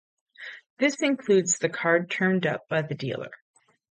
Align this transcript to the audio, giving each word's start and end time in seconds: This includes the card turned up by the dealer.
This 0.79 0.99
includes 1.03 1.59
the 1.59 1.69
card 1.69 2.09
turned 2.09 2.47
up 2.47 2.67
by 2.67 2.81
the 2.81 2.95
dealer. 2.95 3.29